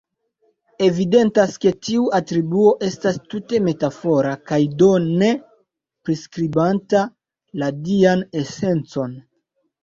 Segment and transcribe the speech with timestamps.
[0.83, 4.87] Evidentas ke tiu atribuo estas tute metafora kaj, do,
[5.25, 5.29] ne
[6.09, 7.05] priskribanta
[7.63, 9.15] la dian esencon.